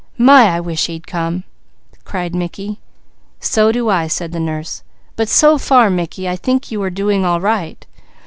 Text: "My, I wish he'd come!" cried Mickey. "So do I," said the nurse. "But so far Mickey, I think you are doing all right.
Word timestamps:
"My, 0.17 0.45
I 0.49 0.59
wish 0.59 0.87
he'd 0.87 1.05
come!" 1.05 1.43
cried 2.05 2.33
Mickey. 2.33 2.79
"So 3.39 3.71
do 3.71 3.87
I," 3.89 4.07
said 4.07 4.31
the 4.31 4.39
nurse. 4.39 4.81
"But 5.15 5.29
so 5.29 5.59
far 5.59 5.91
Mickey, 5.91 6.27
I 6.27 6.37
think 6.37 6.71
you 6.71 6.81
are 6.81 6.89
doing 6.89 7.23
all 7.23 7.39
right. 7.39 7.85